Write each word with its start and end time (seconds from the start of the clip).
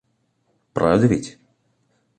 Правда 0.73 1.05
ведь? 1.05 1.37